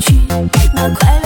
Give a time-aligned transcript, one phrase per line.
[0.00, 0.14] 去
[0.74, 1.19] 那快。